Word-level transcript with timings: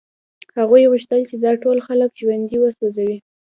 هغوی 0.59 0.89
غوښتل 0.91 1.21
چې 1.29 1.35
دا 1.37 1.51
ټول 1.63 1.77
خلک 1.87 2.11
ژوندي 2.21 2.57
وسوځوي 2.59 3.17